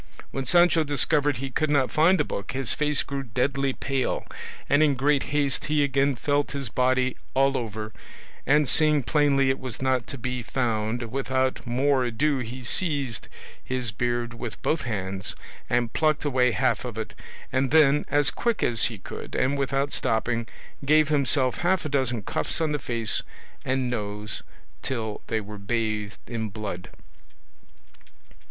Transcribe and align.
When 0.31 0.45
Sancho 0.47 0.83
discovered 0.83 1.37
he 1.37 1.51
could 1.51 1.69
not 1.69 1.91
find 1.91 2.19
the 2.19 2.23
book 2.23 2.53
his 2.53 2.73
face 2.73 3.03
grew 3.03 3.21
deadly 3.21 3.71
pale, 3.73 4.25
and 4.67 4.81
in 4.81 4.95
great 4.95 5.21
haste 5.25 5.65
he 5.65 5.83
again 5.83 6.15
felt 6.15 6.53
his 6.53 6.69
body 6.69 7.17
all 7.35 7.55
over, 7.55 7.93
and 8.47 8.67
seeing 8.67 9.03
plainly 9.03 9.51
it 9.51 9.59
was 9.59 9.79
not 9.79 10.07
to 10.07 10.17
be 10.17 10.41
found, 10.41 11.11
without 11.11 11.67
more 11.67 12.03
ado 12.03 12.39
he 12.39 12.63
seized 12.63 13.27
his 13.63 13.91
beard 13.91 14.33
with 14.33 14.59
both 14.63 14.85
hands 14.85 15.35
and 15.69 15.93
plucked 15.93 16.25
away 16.25 16.49
half 16.51 16.83
of 16.83 16.97
it, 16.97 17.13
and 17.51 17.69
then, 17.69 18.03
as 18.07 18.31
quick 18.31 18.63
as 18.63 18.85
he 18.85 18.97
could 18.97 19.35
and 19.35 19.55
without 19.55 19.93
stopping, 19.93 20.47
gave 20.83 21.09
himself 21.09 21.59
half 21.59 21.85
a 21.85 21.89
dozen 21.89 22.23
cuffs 22.23 22.59
on 22.59 22.71
the 22.71 22.79
face 22.79 23.21
and 23.63 23.87
nose 23.91 24.41
till 24.81 25.21
they 25.27 25.39
were 25.39 25.59
bathed 25.59 26.17
in 26.25 26.49
blood. 26.49 26.89